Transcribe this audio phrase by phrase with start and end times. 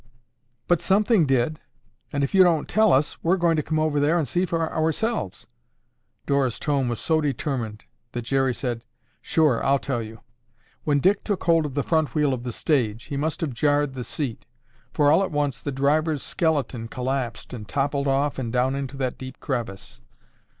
[0.67, 1.59] "But something did,
[2.11, 5.45] and if you don't tell us, we'll come over there and see for ourselves."
[6.25, 7.83] Dora's tone was so determined
[8.13, 8.83] that Jerry said,
[9.21, 10.21] "Sure I'll tell you.
[10.85, 13.93] When Dick took hold of the front wheel of the stage, he must have jarred
[13.93, 14.47] the seat,
[14.91, 19.19] for, all at once, the driver's skeleton collapsed and toppled off and down into that
[19.19, 20.01] deep crevice.